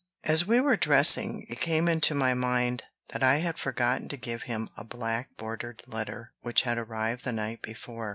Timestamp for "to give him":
4.09-4.71